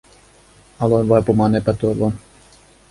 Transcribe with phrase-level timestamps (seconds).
[0.79, 2.13] Aloin vaipumaan epätoivoon.